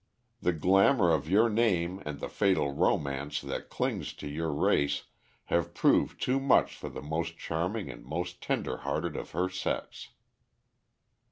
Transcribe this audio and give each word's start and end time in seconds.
The 0.41 0.51
glamor 0.51 1.11
of 1.11 1.29
your 1.29 1.47
name 1.47 2.01
and 2.07 2.19
the 2.19 2.27
fatal 2.27 2.73
romance 2.73 3.39
that 3.41 3.69
clings 3.69 4.13
to 4.13 4.27
your 4.27 4.51
race 4.51 5.03
have 5.53 5.75
proved 5.75 6.19
too 6.19 6.39
much 6.39 6.75
for 6.75 6.89
the 6.89 7.03
most 7.03 7.37
charming 7.37 7.87
and 7.91 8.03
most 8.03 8.41
tender 8.41 8.77
hearted 8.77 9.15
of 9.15 9.29
her 9.33 9.47
sex." 9.47 10.09